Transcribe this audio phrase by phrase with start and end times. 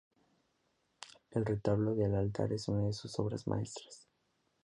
[1.29, 4.07] El retablo del altar es una de sus obras maestras.